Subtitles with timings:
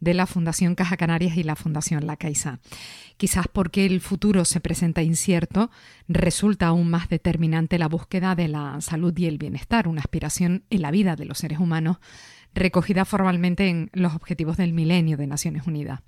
[0.00, 2.60] de la Fundación Caja Canarias y la Fundación La Caixa.
[3.16, 5.70] Quizás porque el futuro se presenta incierto,
[6.06, 10.82] resulta aún más determinante la búsqueda de la salud y el bienestar, una aspiración en
[10.82, 11.98] la vida de los seres humanos
[12.54, 16.00] recogida formalmente en los Objetivos del Milenio de Naciones Unidas.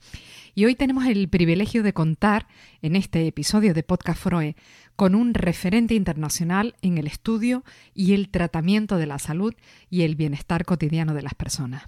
[0.54, 2.46] Y hoy tenemos el privilegio de contar
[2.82, 4.56] en este episodio de Podcast Froe
[4.96, 9.54] con un referente internacional en el estudio y el tratamiento de la salud
[9.88, 11.84] y el bienestar cotidiano de las personas.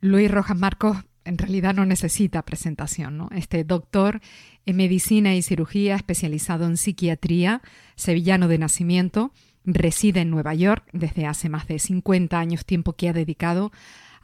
[0.00, 3.16] Luis Rojas Marcos en realidad no necesita presentación.
[3.16, 3.28] ¿no?
[3.34, 4.20] Este doctor
[4.66, 7.62] en medicina y cirugía especializado en psiquiatría,
[7.96, 9.32] sevillano de nacimiento,
[9.64, 13.72] reside en Nueva York desde hace más de 50 años, tiempo que ha dedicado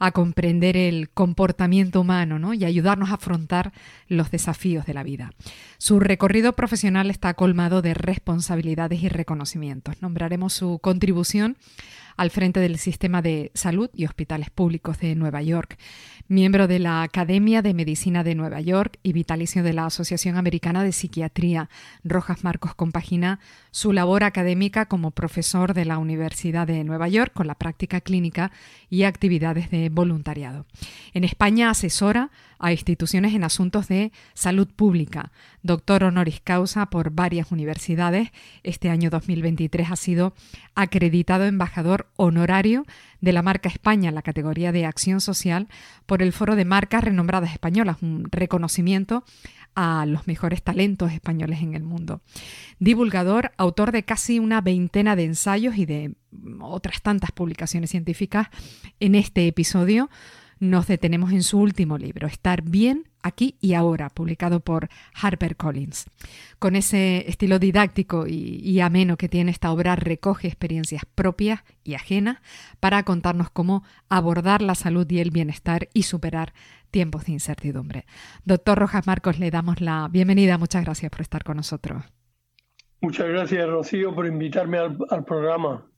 [0.01, 2.55] a comprender el comportamiento humano ¿no?
[2.55, 3.71] y ayudarnos a afrontar
[4.07, 5.31] los desafíos de la vida.
[5.77, 10.01] Su recorrido profesional está colmado de responsabilidades y reconocimientos.
[10.01, 11.55] Nombraremos su contribución
[12.17, 15.77] al frente del sistema de salud y hospitales públicos de Nueva York,
[16.27, 20.83] miembro de la Academia de Medicina de Nueva York y vitalicio de la Asociación Americana
[20.83, 21.69] de Psiquiatría.
[22.03, 23.39] Rojas Marcos compagina
[23.71, 28.51] su labor académica como profesor de la Universidad de Nueva York con la práctica clínica
[28.89, 30.65] y actividades de voluntariado.
[31.13, 35.31] En España asesora a instituciones en asuntos de salud pública,
[35.63, 38.31] doctor honoris causa por varias universidades.
[38.63, 40.33] Este año 2023 ha sido
[40.75, 42.85] acreditado embajador honorario
[43.19, 45.67] de la marca España en la categoría de acción social
[46.05, 49.23] por el Foro de Marcas Renombradas Españolas, un reconocimiento
[49.75, 52.21] a los mejores talentos españoles en el mundo.
[52.79, 56.15] Divulgador, autor de casi una veintena de ensayos y de
[56.59, 58.47] otras tantas publicaciones científicas,
[58.99, 60.09] en este episodio
[60.59, 66.05] nos detenemos en su último libro, Estar bien aquí y ahora, publicado por HarperCollins.
[66.59, 72.37] Con ese estilo didáctico y, ameno que tiene esta obra, recoge experiencias propias y ajenas
[72.79, 76.53] para contarnos cómo abordar la salud y el bienestar y superar
[76.89, 78.05] tiempos de incertidumbre.
[78.45, 80.57] Doctor Rojas Marcos, le damos la bienvenida.
[80.57, 82.03] Muchas gracias por estar con nosotros.
[83.01, 85.90] Muchas gracias, Rocío, por invitarme al programa.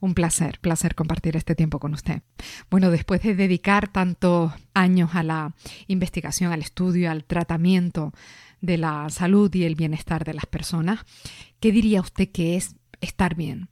[0.00, 2.22] Un placer, placer compartir este tiempo con usted.
[2.70, 5.54] Bueno, después de dedicar tantos años a la
[5.86, 8.12] investigación, al estudio, al tratamiento
[8.60, 11.04] de la salud y el bienestar de las personas,
[11.60, 13.68] ¿qué diría usted que es estar bien?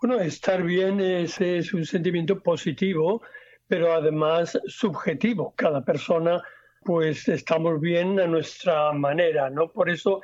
[0.00, 3.22] Bueno, estar bien es, es un sentimiento positivo,
[3.66, 5.54] pero además subjetivo.
[5.56, 6.40] Cada persona,
[6.84, 9.72] pues estamos bien a nuestra manera, ¿no?
[9.72, 10.22] Por eso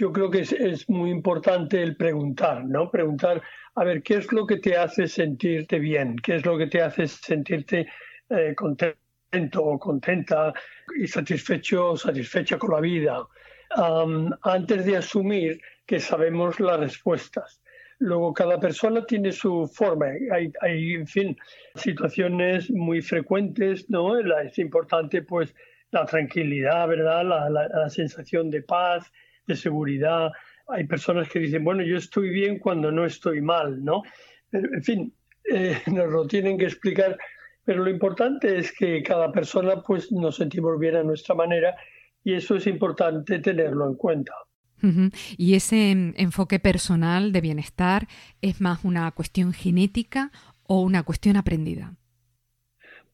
[0.00, 2.90] yo creo que es, es, muy importante el preguntar, ¿no?
[2.90, 3.42] Preguntar
[3.74, 6.16] a ver, ¿qué es lo que te hace sentirte bien?
[6.16, 7.86] ¿Qué es lo que te hace sentirte
[8.30, 10.54] eh, contento o contenta
[10.98, 13.26] y satisfecho o satisfecha con la vida?
[14.42, 17.62] antes de asumir que sabemos las respuestas.
[18.00, 20.06] Luego, cada persona tiene su forma.
[20.32, 21.36] Hay, hay en fin,
[21.76, 24.18] situaciones muy frecuentes, ¿no?
[24.18, 25.54] Es importante, pues,
[25.92, 27.24] la tranquilidad, ¿verdad?
[27.24, 29.12] la sensación de paz,
[29.50, 30.30] de seguridad,
[30.68, 34.02] hay personas que dicen, bueno, yo estoy bien cuando no estoy mal, ¿no?
[34.52, 35.14] en fin,
[35.52, 37.18] eh, nos lo tienen que explicar,
[37.64, 41.76] pero lo importante es que cada persona pues nos sentimos bien a nuestra manera
[42.24, 44.32] y eso es importante tenerlo en cuenta.
[45.36, 48.08] ¿Y ese enfoque personal de bienestar
[48.40, 51.96] es más una cuestión genética o una cuestión aprendida?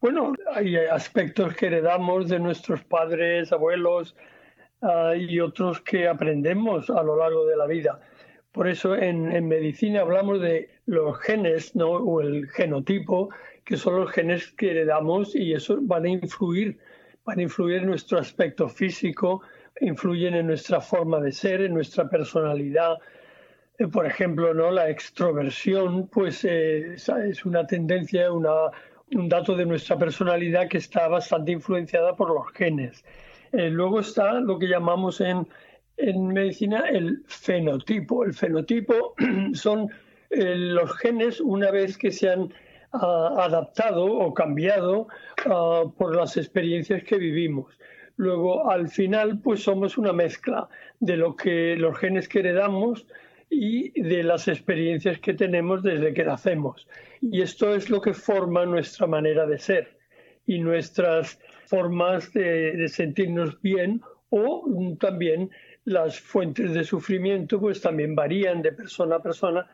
[0.00, 4.14] Bueno, hay aspectos que heredamos de nuestros padres, abuelos,
[5.18, 8.00] y otros que aprendemos a lo largo de la vida.
[8.56, 11.90] Por eso en, medicina hablamos de los genes ¿no?
[11.90, 13.28] o el genotipo,
[13.66, 16.78] que son los genes que heredamos y eso van a influir,
[17.26, 19.42] van a influir en nuestro aspecto físico,
[19.78, 22.96] influyen en nuestra forma de ser, en nuestra personalidad.
[23.78, 24.70] Eh, por ejemplo, ¿no?
[24.70, 28.70] la extroversión pues, eh, es una tendencia, una,
[29.14, 33.04] un dato de nuestra personalidad que está bastante influenciada por los genes.
[33.52, 35.46] Eh, luego está lo que llamamos en,
[36.32, 38.24] medicina el fenotipo.
[38.24, 39.14] El fenotipo
[39.54, 39.90] son
[40.30, 42.52] eh, los genes una vez que se han
[42.92, 45.08] ah, adaptado o cambiado
[45.46, 47.78] ah, por las experiencias que vivimos.
[48.16, 50.68] Luego, al final, pues somos una mezcla
[51.00, 53.06] de lo que los genes que heredamos
[53.50, 56.88] y de las experiencias que tenemos desde que nacemos.
[57.20, 59.95] Y esto es lo que forma nuestra manera de ser
[60.46, 64.00] y nuestras formas de, sentirnos bien
[64.30, 65.50] o también
[65.84, 69.66] las fuentes de sufrimiento pues también varían de persona a persona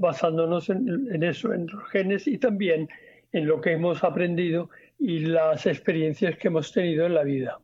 [0.00, 2.88] basándonos en, eso, en los genes y también
[3.32, 4.68] en lo que hemos aprendido
[4.98, 7.58] y las experiencias que hemos tenido en la vida.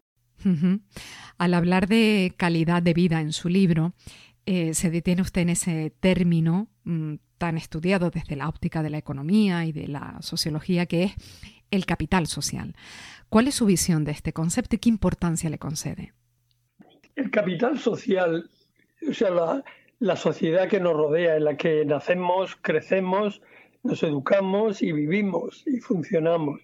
[1.37, 3.93] Al hablar de calidad de vida en su libro,
[4.46, 8.99] eh, se detiene usted en ese término mm, tan estudiado desde la óptica de la
[8.99, 11.12] economía y de la sociología que es
[11.70, 12.75] el capital social.
[13.29, 16.12] ¿Cuál es su visión de este concepto y qué importancia le concede?
[17.17, 18.49] El capital social,
[19.09, 19.65] o sea, la,
[19.99, 23.43] la sociedad que nos rodea, en la que nacemos, crecemos,
[23.82, 26.61] nos educamos y vivimos y funcionamos.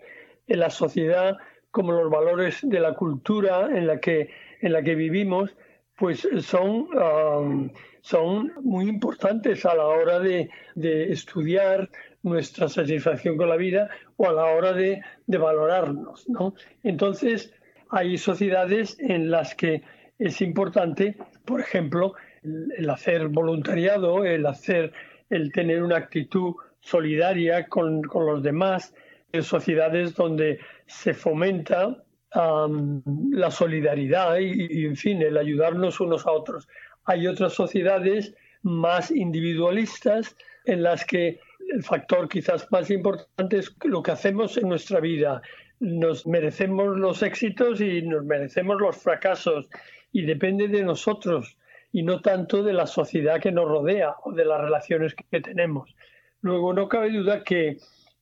[0.47, 1.37] En la sociedad,
[1.71, 4.31] como los valores de la cultura en la que,
[4.61, 5.51] en la que vivimos,
[5.97, 7.71] pues son, um,
[8.01, 11.89] son muy importantes a la hora de, estudiar
[12.25, 16.29] nuestra satisfacción con la vida o a la hora de, valorarnos.
[16.29, 16.55] ¿no?
[16.83, 17.53] Entonces,
[17.91, 19.83] hay sociedades en las que
[20.19, 24.93] es importante, por ejemplo, el hacer voluntariado, el hacer,
[25.31, 28.95] el tener una actitud solidaria con, los demás,
[29.33, 32.03] en sociedades donde se fomenta
[32.35, 36.69] la solidaridad y, en fin, el ayudarnos unos a otros.
[37.05, 41.39] Hay otras sociedades más individualistas en las que
[41.73, 45.43] el factor quizás más importante es lo que hacemos en nuestra vida.
[45.81, 49.69] Nos merecemos los éxitos y nos merecemos los fracasos
[50.13, 51.57] y depende de nosotros
[51.93, 55.95] y no tanto de la sociedad que nos rodea o de las relaciones que tenemos.
[56.41, 57.79] Luego, no cabe duda que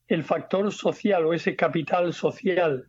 [0.08, 2.86] el factor social o ese capital social,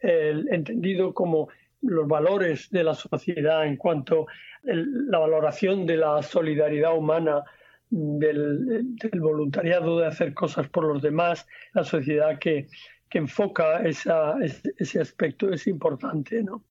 [0.00, 1.48] entendido como
[1.82, 4.32] los valores de la sociedad en cuanto a
[4.64, 7.44] la valoración de la solidaridad humana,
[7.90, 12.68] del, voluntariado, de hacer cosas por los demás, la sociedad que,
[13.12, 16.42] enfoca ese aspecto es importante.
[16.42, 16.62] ¿no?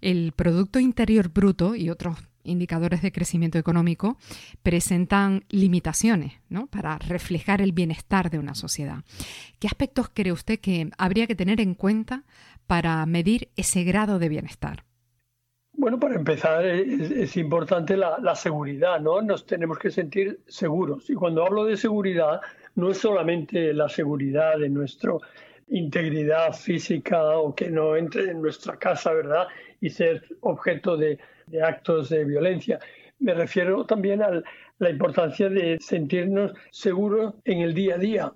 [0.00, 4.18] El Producto Interior Bruto y otros indicadores de crecimiento económico
[4.62, 6.34] presentan limitaciones
[6.70, 9.04] para reflejar el bienestar de una sociedad.
[9.58, 12.24] ¿Qué aspectos cree usted que habría que tener en cuenta
[12.66, 14.85] para medir ese grado de bienestar?
[15.78, 19.20] Bueno, para empezar es, importante la, la, seguridad, ¿no?
[19.20, 21.10] Nos tenemos que sentir seguros.
[21.10, 22.40] Y cuando hablo de seguridad,
[22.76, 25.12] no es solamente la seguridad de nuestra
[25.68, 29.48] integridad física o que no entre en nuestra casa, ¿verdad?
[29.80, 32.78] Y ser objeto de, de actos de violencia.
[33.18, 34.42] Me refiero también a
[34.78, 38.32] la importancia de sentirnos seguros en el día a día,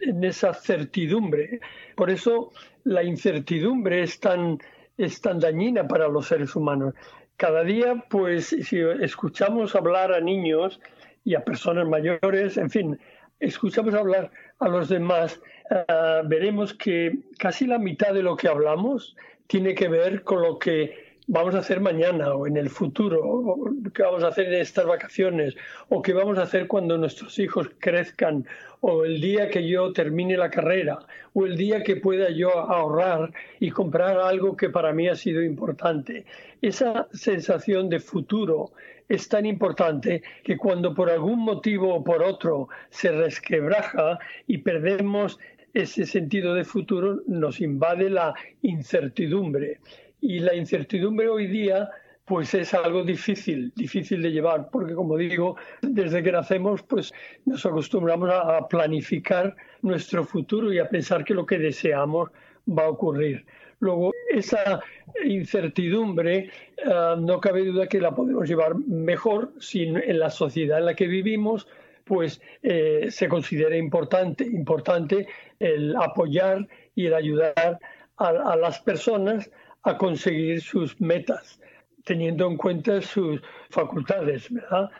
[0.00, 1.60] en esa certidumbre.
[1.94, 2.50] Por eso
[2.84, 4.58] la incertidumbre es tan,
[5.04, 6.94] es tan dañina para los seres humanos.
[7.36, 10.80] Cada día, pues, si escuchamos hablar a niños
[11.24, 12.98] y a personas mayores, en fin,
[13.40, 19.16] escuchamos hablar a los demás, ah, veremos que casi la mitad de lo que hablamos
[19.46, 23.70] tiene que ver con lo que vamos a hacer mañana o en el futuro, o
[23.94, 25.54] qué vamos a hacer en estas vacaciones,
[25.88, 28.44] o qué vamos a hacer cuando nuestros hijos crezcan,
[28.80, 30.98] o el día que yo termine la carrera,
[31.32, 35.40] o el día que pueda yo ahorrar y comprar algo que para mí ha sido
[35.40, 36.24] importante.
[36.62, 38.72] Esa sensación de futuro
[39.08, 44.18] es tan importante que cuando por algún motivo o por otro se resquebraja
[44.48, 45.38] y perdemos
[45.74, 49.78] ese sentido de futuro, nos invade la incertidumbre
[50.20, 51.90] y la incertidumbre hoy día
[52.24, 57.12] pues es algo difícil, difícil de llevar, porque como digo, desde que nacemos pues
[57.44, 62.30] nos acostumbramos a planificar nuestro futuro y a pensar que lo que deseamos
[62.68, 63.44] va a ocurrir.
[63.80, 64.80] Luego, esa
[65.24, 66.50] incertidumbre
[66.86, 70.94] ah, no cabe duda que la podemos llevar mejor si en la sociedad en la
[70.94, 71.66] que vivimos
[72.04, 75.26] pues eh, se considera importante, importante
[75.58, 77.78] el apoyar y el ayudar
[78.16, 79.50] a las personas
[79.82, 81.60] a conseguir sus metas,
[82.04, 84.90] teniendo en cuenta sus facultades ah,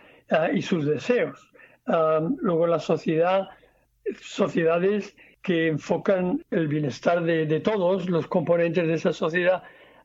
[0.53, 1.51] y sus deseos.
[1.87, 3.49] luego la sociedad,
[4.21, 9.63] sociedades que enfocan el bienestar de, todos los componentes de esa sociedad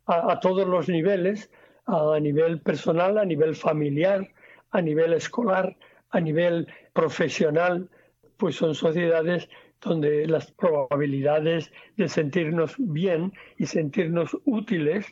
[0.07, 1.49] a, todos los niveles,
[1.87, 4.27] a nivel personal, a nivel familiar,
[4.71, 5.75] a nivel escolar,
[6.11, 7.89] a nivel profesional,
[8.37, 9.49] pues son sociedades
[9.85, 15.05] donde las probabilidades de sentirnos bien y sentirnos útiles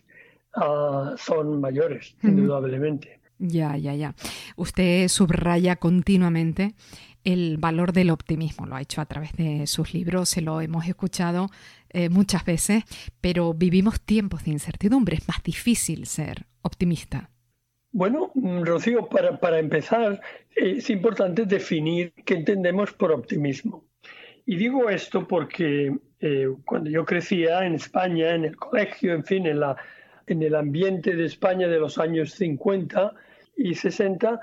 [0.55, 3.19] ah, son mayores, indudablemente.
[3.39, 4.15] Ya, ya, ya.
[4.55, 6.75] Usted subraya continuamente
[7.23, 8.65] el valor del optimismo.
[8.65, 11.47] Lo ha hecho a través de sus libros, se lo hemos escuchado
[11.89, 12.83] eh, muchas veces,
[13.21, 15.17] pero vivimos tiempos de incertidumbre.
[15.17, 17.29] Es más difícil ser optimista.
[17.91, 20.19] Bueno, mm, Rocío, para, para empezar,
[20.55, 23.85] es importante definir qué entendemos por optimismo.
[24.45, 29.45] Y digo esto porque eh, cuando yo crecía en España, en el colegio, en fin,
[29.45, 29.77] en la
[30.27, 33.13] en el ambiente de España de los años 50
[33.57, 34.39] y 60,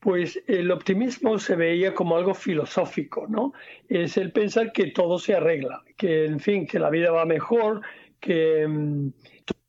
[0.00, 3.52] pues el optimismo se veía como algo filosófico, ¿no?
[3.88, 7.82] Es el pensar que todo se arregla, que en fin, que la vida va mejor,
[8.20, 9.10] que mm,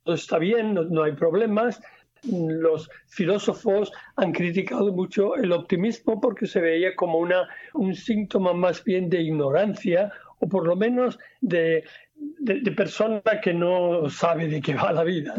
[0.03, 1.81] todo está bien, no, hay problemas.
[2.23, 8.83] Los filósofos han criticado mucho el optimismo porque se veía como una, un síntoma más
[8.83, 11.83] bien de ignorancia o por lo menos de,
[12.39, 15.33] de, persona que no sabe de qué va la vida,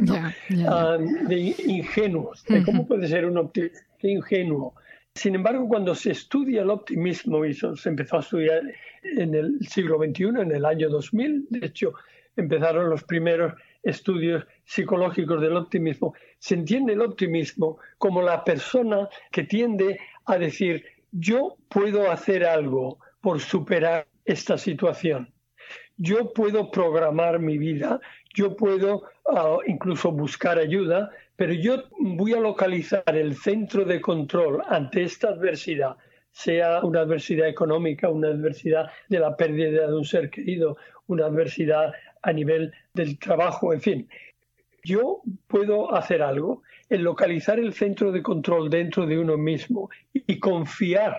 [0.68, 2.44] ah, de ingenuos.
[2.64, 4.74] ¿Cómo puede ser un optimista ingenuo?
[5.14, 8.62] Sin embargo, cuando se estudia el optimismo, y se empezó a estudiar
[9.02, 11.94] en el siglo XXI, en el año 2000, de hecho,
[12.36, 19.44] empezaron los primeros estudios psicológicos del optimismo, se entiende el optimismo como la persona que
[19.44, 25.32] tiende a decir, yo puedo hacer algo por superar esta situación.
[25.96, 28.00] Yo puedo programar mi vida,
[28.34, 34.62] yo puedo ah, incluso buscar ayuda, pero yo voy a localizar el centro de control
[34.68, 35.96] ante esta adversidad,
[36.30, 41.92] sea una adversidad económica, una adversidad de la pérdida de un ser querido, una adversidad
[42.22, 44.08] a nivel del trabajo, en fin.
[44.84, 50.38] Yo puedo hacer algo en localizar el centro de control dentro de uno mismo y
[50.38, 51.16] confiar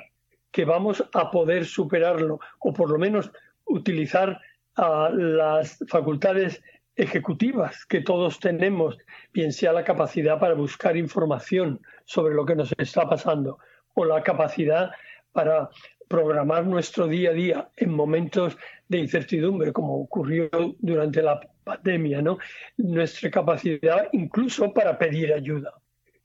[0.51, 3.31] que vamos a poder superarlo o por lo menos
[3.65, 4.39] utilizar
[4.75, 6.61] las facultades
[6.95, 8.97] ejecutivas que todos tenemos,
[9.33, 13.59] bien sea la capacidad para buscar información sobre lo que nos está pasando
[13.93, 14.91] o la capacidad
[15.31, 15.69] para
[16.09, 18.57] programar nuestro día a día en momentos
[18.89, 20.49] de incertidumbre, como ocurrió
[20.79, 22.39] durante la pandemia, ¿no?
[22.77, 25.71] Nuestra capacidad incluso para pedir ayuda.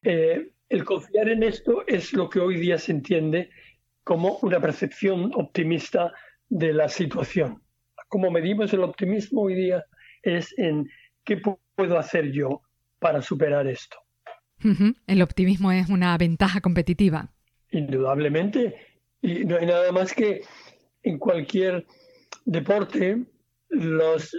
[0.03, 3.51] Eh, el confiar en esto es lo que hoy día se entiende
[4.03, 6.13] como una percepción optimista
[6.49, 7.63] de la situación.
[8.09, 9.85] Como medimos el optimismo hoy día
[10.23, 10.89] es en
[11.25, 11.41] qué
[11.77, 12.63] puedo hacer yo
[12.99, 13.99] para superar esto.
[15.07, 17.35] El optimismo es una ventaja competitiva.
[17.71, 18.94] Indudablemente.
[19.25, 20.43] Y no hay nada más que
[21.03, 21.87] en cualquier
[22.45, 23.25] deporte,
[23.71, 24.39] los eh,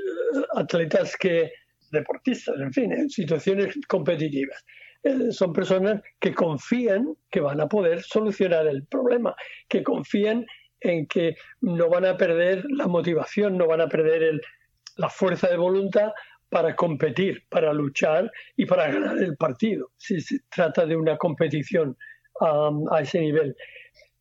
[0.54, 1.52] atletas que,
[1.92, 4.64] deportistas, en fin, en situaciones competitivas,
[5.02, 9.36] eh, son personas que confían que van a poder solucionar el problema,
[9.68, 10.46] que confían
[10.82, 14.40] en que no van a perder la motivación, no van a perder
[14.98, 16.12] la fuerza de voluntad
[16.48, 21.98] para competir, para luchar y para ganar el partido, si se trata de una competición
[22.40, 23.56] a ese nivel.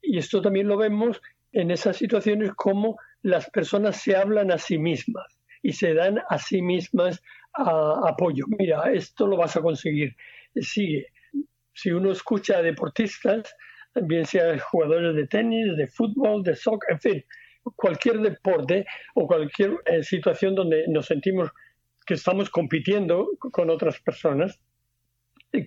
[0.07, 1.21] Y esto también lo vemos
[1.53, 6.39] en esas situaciones como las personas se hablan a sí mismas y se dan a
[6.39, 7.23] sí mismas
[7.55, 8.45] apoyo.
[8.59, 10.15] Mira, esto lo vas a conseguir.
[10.57, 11.07] Sigue.
[11.73, 13.55] Si uno escucha a deportistas,
[13.95, 17.25] bien sea jugadores de tenis, de fútbol, de soccer, en fin,
[17.77, 21.51] cualquier deporte o cualquier eh, situación donde nos sentimos
[22.07, 24.61] que estamos compitiendo con otras personas,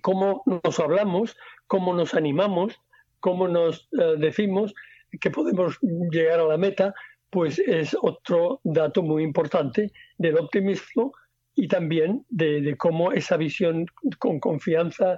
[0.01, 2.79] cómo nos hablamos, cómo nos animamos,
[3.20, 4.74] cómo nos eh, decimos
[5.20, 5.78] que podemos
[6.12, 6.94] llegar a la meta,
[7.30, 11.12] pues es otro dato muy importante del optimismo
[11.56, 13.86] y también de, cómo esa visión
[14.20, 15.18] con confianza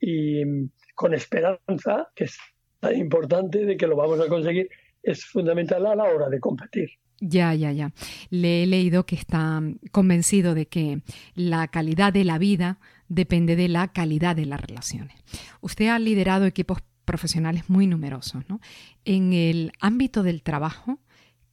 [0.00, 2.38] y mm, con esperanza, que es
[2.78, 4.68] tan importante de que lo vamos a conseguir,
[5.02, 6.90] es fundamental a la hora de competir.
[7.20, 7.92] Ya, ya, ya.
[8.30, 9.60] Le he leído que está
[9.92, 11.02] convencido de que
[11.34, 12.78] la calidad de la vida
[13.08, 15.16] depende de la calidad de las relaciones.
[15.60, 16.78] Usted ha liderado equipos
[17.10, 18.48] profesionales muy numerosos.
[18.48, 18.60] ¿no?
[19.04, 21.00] En el ámbito del trabajo,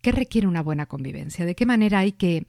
[0.04, 1.46] ¿qué requiere una buena convivencia?
[1.46, 2.46] ¿De qué manera hay que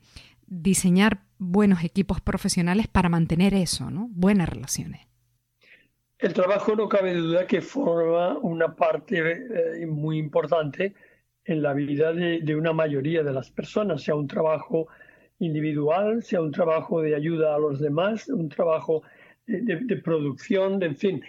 [0.47, 4.09] diseñar buenos equipos profesionales para mantener eso, ¿no?
[4.11, 5.01] buenas relaciones?
[6.19, 10.93] El trabajo no cabe duda que forma una parte eh, muy importante
[11.45, 14.89] en la vida de, una mayoría de las personas, sea un trabajo
[15.39, 19.03] individual, sea un trabajo de ayuda a los demás, un trabajo
[19.47, 21.23] de, de producción, de, en fin,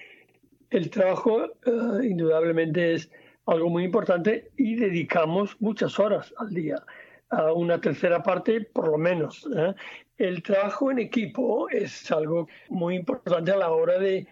[0.70, 3.12] el trabajo eh, indudablemente es
[3.46, 6.84] algo muy importante y dedicamos muchas horas al día,
[7.30, 9.48] a una tercera parte por lo menos.
[9.56, 9.74] ¿eh?
[10.18, 14.28] El trabajo en equipo es algo muy importante a la hora de,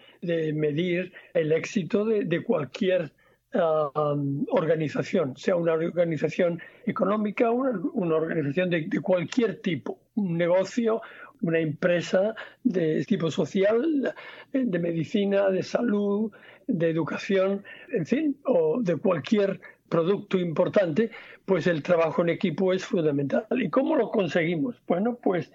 [0.53, 3.13] medir el éxito de, cualquier
[4.51, 11.01] organización, sea una organización económica, una, una organización de, cualquier tipo, un negocio,
[11.41, 14.13] una empresa de tipo social,
[14.53, 16.31] de medicina, de salud,
[16.67, 17.63] de educación,
[17.93, 21.11] en fin, o de cualquier producto importante,
[21.45, 23.45] pues el trabajo en equipo es fundamental.
[23.51, 24.81] ¿Y cómo lo conseguimos?
[24.87, 25.51] Bueno, pues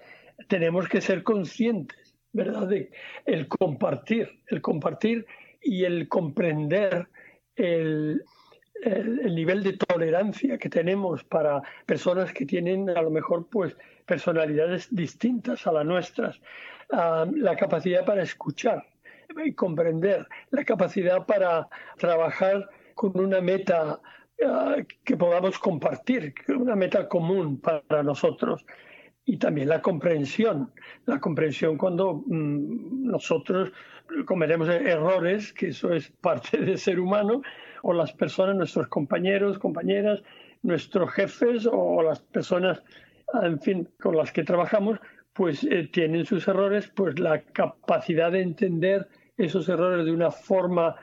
[0.47, 2.67] tenemos que ser conscientes, ¿verdad?
[2.67, 2.91] De
[3.25, 5.25] el compartir, el compartir
[5.61, 7.07] y el comprender
[7.55, 8.23] el,
[8.83, 13.75] el, nivel de tolerancia que tenemos para personas que tienen a lo mejor pues
[14.05, 16.41] personalidades distintas a las nuestras,
[16.89, 18.85] la capacidad para escuchar
[19.43, 23.99] y comprender, la capacidad para trabajar con una meta
[24.45, 28.65] ah, que podamos compartir, una meta común para nosotros.
[29.25, 30.73] Y también la comprensión,
[31.05, 33.71] la comprensión cuando mm, nosotros
[34.25, 37.41] cometemos errores, que eso es parte del ser humano,
[37.83, 40.23] o las personas, nuestros compañeros, compañeras,
[40.63, 42.81] nuestros jefes o las personas,
[43.41, 44.99] en fin, con las que trabajamos,
[45.33, 50.95] pues eh, tienen sus errores, pues la capacidad de entender esos errores de una forma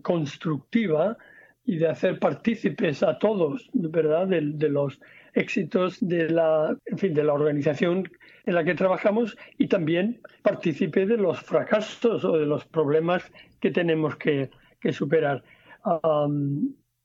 [0.00, 1.18] constructiva
[1.66, 4.98] y de hacer partícipes a todos, ¿verdad?, de, de, los
[5.34, 8.10] éxitos de la, en fin, de la organización
[8.46, 13.70] en la que trabajamos y también partícipe de los fracasos o de los problemas que
[13.70, 14.48] tenemos que,
[14.80, 15.44] que superar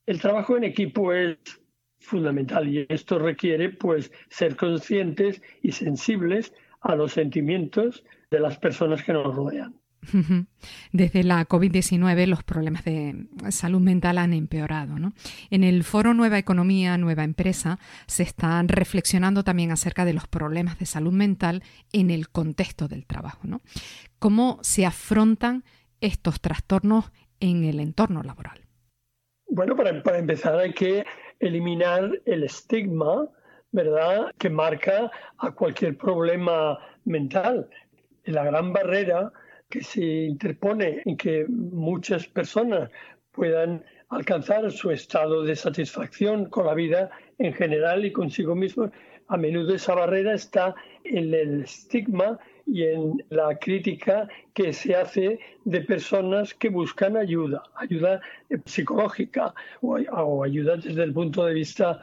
[0.06, 1.38] el trabajo en equipo es
[2.00, 9.02] fundamental y esto requiere pues ser conscientes y sensibles a los sentimientos de las personas
[9.02, 9.74] que nos rodean.
[10.92, 14.96] Desde la COVID-19 los problemas de salud mental han empeorado.
[15.50, 20.78] En el foro Nueva Economía, Nueva Empresa se están reflexionando también acerca de los problemas
[20.78, 23.40] de salud mental en el contexto del trabajo.
[23.44, 23.60] ¿no?
[24.18, 25.64] ¿Cómo se afrontan
[26.00, 28.69] estos trastornos en el entorno laboral?
[29.52, 31.04] Bueno, para, empezar hay que
[31.40, 33.28] eliminar el estigma,
[33.72, 37.68] ¿verdad?, que marca a cualquier problema mental.
[38.26, 39.32] La gran barrera
[39.68, 42.90] que se interpone en que muchas personas
[43.32, 48.92] puedan alcanzar su estado de satisfacción con la vida en general y consigo mismo,
[49.26, 52.38] a menudo esa barrera está en el estigma
[52.72, 59.52] y en la crítica que se hace de personas que buscan ayuda, ayuda eh, psicológica
[59.80, 62.00] o, ayuda desde el punto de vista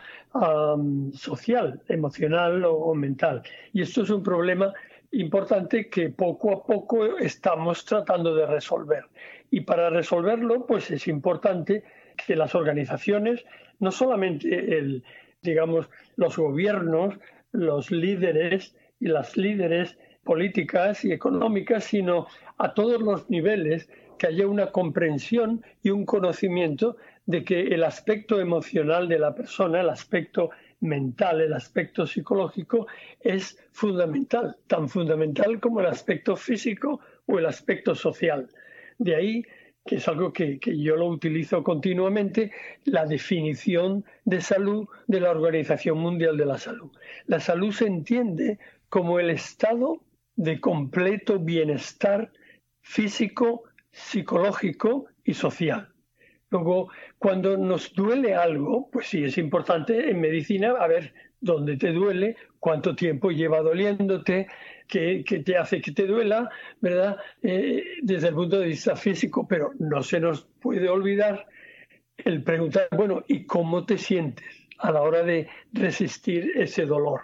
[1.14, 3.42] social, emocional o, mental.
[3.74, 4.74] Y esto es un problema
[5.12, 9.06] importante que poco a poco estamos tratando de resolver.
[9.50, 11.84] Y para resolverlo, pues es importante
[12.26, 13.46] que las organizaciones,
[13.80, 15.04] no solamente el,
[15.42, 17.18] digamos, los gobiernos,
[17.54, 24.46] los líderes y las líderes políticas y económicas, sino a todos los niveles, que haya
[24.46, 30.50] una comprensión y un conocimiento de que el aspecto emocional de la persona, el aspecto
[30.82, 32.88] mental, el aspecto psicológico
[33.22, 38.50] es fundamental, tan fundamental como el aspecto físico o el aspecto social.
[38.98, 39.44] De ahí
[39.88, 42.52] que es algo que, yo lo utilizo continuamente,
[42.84, 46.92] la definición de salud de la Organización Mundial de la Salud.
[47.26, 48.60] La salud se entiende
[48.90, 50.02] como el estado
[50.38, 52.32] de completo bienestar
[52.82, 55.90] físico, psicológico y social.
[56.50, 61.92] Luego, cuando nos duele algo, pues sí, es importante en medicina a ver dónde te
[61.92, 64.48] duele, cuánto tiempo lleva doliéndote,
[64.88, 67.18] qué, te hace que te duela, ¿verdad?
[67.42, 71.48] Eh, desde el punto de vista físico, pero no se nos puede olvidar
[72.18, 74.46] el preguntar, bueno, ¿y cómo te sientes
[74.78, 77.22] a la hora de resistir ese dolor?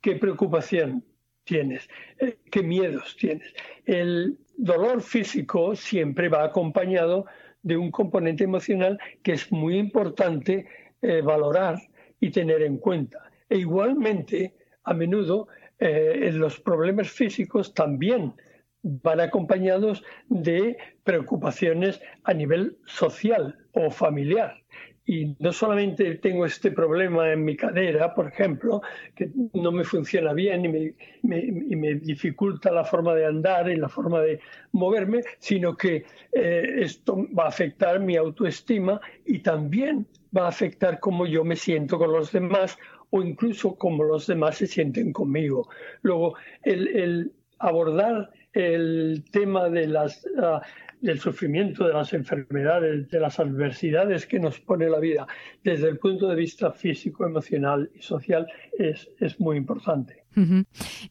[0.00, 1.02] ¿Qué preocupación
[1.46, 1.88] tienes?
[2.18, 3.54] Eh, ¿Qué miedos tienes?
[3.86, 7.24] El dolor físico siempre va acompañado
[7.62, 10.66] de un componente emocional que es muy importante
[11.00, 11.78] eh, valorar
[12.20, 13.30] y tener en cuenta.
[13.48, 14.54] E igualmente,
[14.84, 18.34] a menudo, eh, los problemas físicos también
[18.82, 24.62] van acompañados de preocupaciones a nivel social o familiar
[25.06, 28.82] y no solamente tengo este problema en mi cadera, por ejemplo,
[29.14, 34.20] que no me funciona bien y me, dificulta la forma de andar y la forma
[34.20, 34.40] de
[34.72, 40.98] moverme, sino que eh, esto va a afectar mi autoestima y también va a afectar
[40.98, 42.76] cómo yo me siento con los demás
[43.10, 45.68] o incluso cómo los demás se sienten conmigo.
[46.02, 50.26] Luego, el, abordar el tema de las...
[50.42, 50.62] Ah,
[51.00, 55.26] del sufrimiento, de las enfermedades, de las adversidades que nos pone la vida
[55.62, 58.46] desde el punto de vista físico, emocional y social
[58.78, 60.24] es, es muy importante.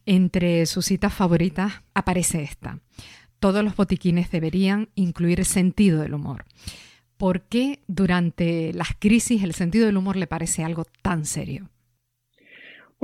[0.04, 2.80] Entre sus citas favoritas aparece esta.
[3.38, 6.44] Todos los botiquines deberían incluir sentido del humor.
[7.16, 11.70] ¿Por qué durante las crisis el sentido del humor le parece algo tan serio?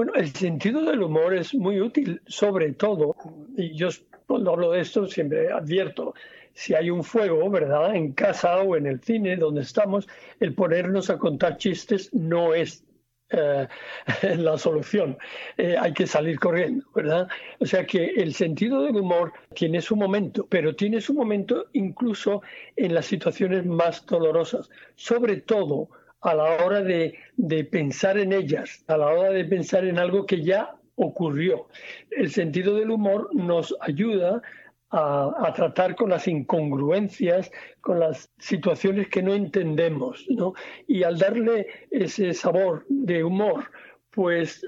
[0.03, 3.15] Bueno, el sentido del humor es muy útil, sobre todo,
[3.57, 3.89] y yo
[4.27, 6.13] cuando hablo de esto siempre advierto,
[6.55, 7.95] si hay un fuego, ¿verdad?
[7.95, 10.09] En casa o en el cine donde estamos,
[10.41, 12.85] el ponernos a contar chistes no es
[13.31, 13.69] eh,
[14.39, 15.17] la solución.
[15.57, 17.29] Eh, hay que salir corriendo, ¿verdad?
[17.61, 22.43] O sea que el sentido del humor tiene su momento, pero tiene su momento incluso
[22.75, 25.91] en las situaciones más dolorosas, sobre todo
[26.23, 30.27] a la hora de, de pensar en ellas, a la hora de pensar en algo
[30.27, 31.69] que ya ocurrió.
[32.11, 34.43] El sentido del humor nos ayuda
[34.93, 40.53] a, tratar con las incongruencias, con las situaciones que no entendemos, ¿no?
[40.87, 43.71] Y al darle ese sabor de humor,
[44.11, 44.67] pues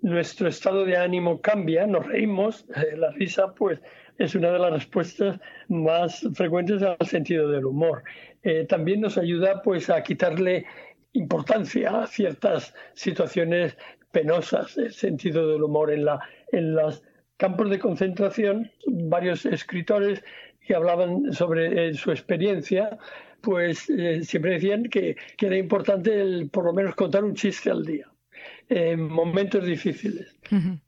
[0.00, 3.80] nuestro estado de ánimo cambia, nos reímos, la risa, pues
[4.18, 8.02] es una de las respuestas más frecuentes al sentido del humor.
[8.42, 10.66] Eh, también nos ayuda pues a quitarle
[11.12, 13.76] importancia a ciertas situaciones
[14.10, 16.20] penosas, el sentido del humor en, la,
[16.52, 17.02] en las
[17.36, 20.22] campos de concentración, varios escritores
[20.66, 22.98] que hablaban sobre eh, su experiencia,
[23.40, 27.84] pues eh, siempre decían que, era importante el, por lo menos contar un chiste al
[27.84, 28.06] día
[28.68, 30.38] en momentos difíciles.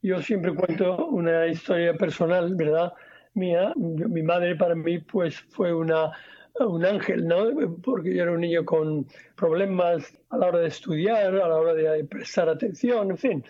[0.01, 2.93] Yo siempre cuento una historia personal, ¿verdad?
[3.35, 6.11] Mía, mi madre para mí pues fue una
[6.59, 7.49] un ángel, ¿no?
[7.83, 11.73] Porque yo era un niño con problemas a la hora de estudiar, a la hora
[11.73, 13.43] de prestar atención, en fin.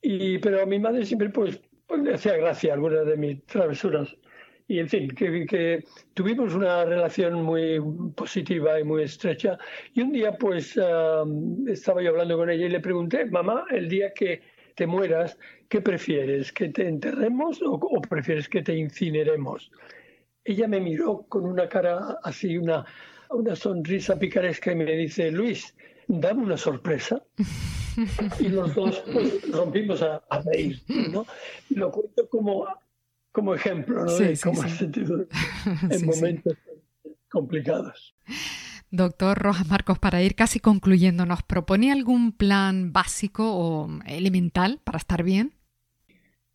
[0.00, 4.16] Y, pero a mi madre siempre pues pues le hacía gracia algunas de mis travesuras.
[4.68, 5.82] Y en fin, que,
[6.14, 7.80] tuvimos una relación muy
[8.14, 9.58] positiva y muy estrecha.
[9.92, 10.78] Y un día, pues,
[11.66, 14.40] estaba yo hablando con ella y le pregunté, mamá, el día que
[14.80, 15.36] te mueras,
[15.68, 16.52] ¿qué prefieres?
[16.52, 19.70] ¿Que te enterremos o, o prefieres que te incineremos?
[20.42, 22.86] Ella me miró con una cara así, una,
[23.28, 25.74] una sonrisa picaresca y me dice, Luis,
[26.08, 27.22] dame una sorpresa.
[28.38, 30.80] y los dos pues, rompimos a, reír,
[31.12, 31.26] ¿no?
[31.68, 32.66] Lo cuento como,
[33.32, 34.08] como ejemplo, ¿no?
[34.08, 35.26] Sí, sentido
[35.90, 36.56] en momentos
[37.28, 38.14] complicados.
[38.90, 44.98] Doctor Rojas Marcos, para ir casi concluyendo, ¿nos propone algún plan básico o elemental para
[44.98, 45.52] estar bien?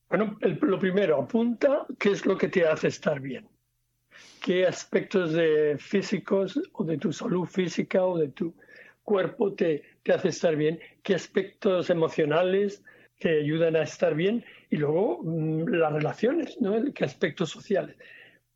[0.09, 3.47] Bueno, lo primero, apunta qué es lo que te hace estar bien.
[4.41, 8.53] ¿Qué aspectos de físicos o de tu salud física o de tu
[9.03, 12.83] cuerpo te, te hace estar bien, qué aspectos emocionales
[13.19, 16.75] te ayudan a estar bien y luego mm, las relaciones, ¿no?
[16.93, 17.95] qué aspectos sociales.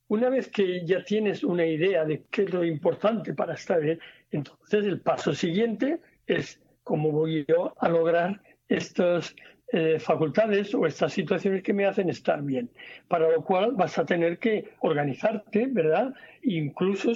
[0.09, 3.99] Una vez que ya tienes una idea de qué es lo importante para estar bien,
[4.31, 9.35] entonces el paso siguiente es cómo voy yo a lograr estos
[9.71, 12.71] eh, facultades o estas situaciones que me hacen estar bien,
[13.07, 16.11] para lo cual vas a tener que organizarte, ¿verdad?
[16.41, 17.11] Incluso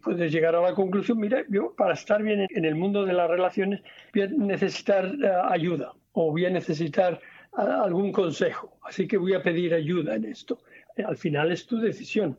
[0.00, 3.28] puedes llegar a la conclusión, mira, yo para estar bien en el mundo de las
[3.28, 3.82] relaciones
[4.14, 7.20] voy a necesitar eh, ayuda o voy a necesitar
[7.52, 10.60] algún consejo, así que voy a pedir ayuda en esto.
[11.04, 12.38] Al final es tu decisión,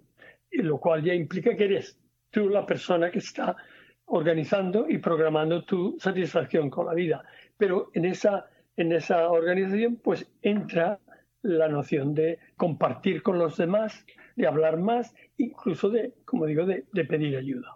[0.52, 1.98] lo cual ya implica que eres
[2.30, 3.56] tú la persona que está
[4.06, 7.24] organizando y programando tu satisfacción con la vida.
[7.58, 11.00] Pero en esa en esa organización, pues entra
[11.42, 16.84] la noción de compartir con los demás, de hablar más, incluso de, como digo, de,
[17.06, 17.76] pedir ayuda.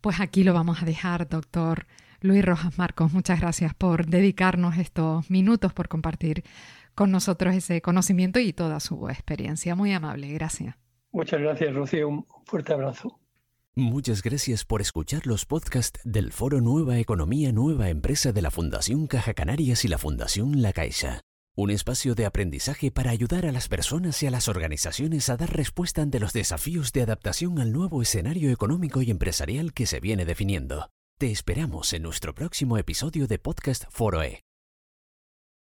[0.00, 1.86] Pues aquí lo vamos a dejar, doctor
[2.20, 3.12] Luis Rojas Marcos.
[3.12, 6.42] Muchas gracias por dedicarnos estos minutos, por compartir
[6.94, 9.74] con nosotros ese conocimiento y toda su experiencia.
[9.74, 10.76] Muy amable, gracias.
[11.12, 12.08] Muchas gracias, Rocío.
[12.08, 13.20] Un fuerte abrazo.
[13.76, 19.08] Muchas gracias por escuchar los podcasts del Foro Nueva Economía Nueva Empresa de la Fundación
[19.08, 21.22] Caja Canarias y la Fundación La Caixa.
[21.56, 25.56] Un espacio de aprendizaje para ayudar a las personas y a las organizaciones a dar
[25.56, 30.24] respuesta ante los desafíos de adaptación al nuevo escenario económico y empresarial que se viene
[30.24, 30.90] definiendo.
[31.18, 34.42] Te esperamos en nuestro próximo episodio de Podcast Foro E.